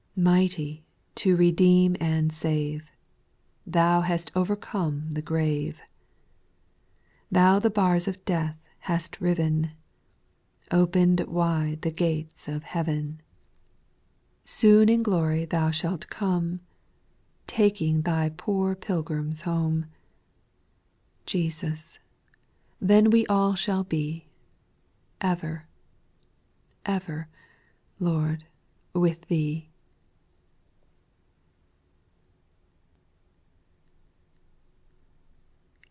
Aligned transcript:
4. 0.15 0.23
Mighty 0.25 0.83
to 1.15 1.37
redeem 1.37 1.95
and 2.01 2.33
save. 2.33 2.91
Thou 3.65 4.01
hast 4.01 4.29
overcome 4.35 5.09
the 5.11 5.21
grave; 5.21 5.79
Thou 7.31 7.59
the 7.59 7.69
bars 7.69 8.09
of 8.09 8.23
death 8.25 8.57
hast 8.79 9.21
riven. 9.21 9.71
Opened 10.69 11.21
wide 11.21 11.81
the 11.83 11.91
gates 11.91 12.49
oi 12.49 12.59
\iftw«tL\ 12.59 12.73
5' 12.73 12.89
80 12.89 13.01
SPIRITUAL 13.07 13.15
SONOa, 13.15 13.19
Soon 14.43 14.89
in 14.89 15.01
glory 15.01 15.45
Thou 15.45 15.69
slialt 15.69 16.09
come 16.09 16.59
Taking 17.47 18.01
Thy 18.01 18.29
poor 18.35 18.75
pilgrims 18.75 19.43
home; 19.43 19.85
Jesus, 21.25 21.99
then 22.81 23.09
we 23.09 23.25
all 23.27 23.55
shall 23.55 23.85
be, 23.85 24.27
Ever— 25.21 25.67
ever— 26.97 27.29
Lord, 28.01 28.43
with 28.91 29.21
Thee. 29.27 29.69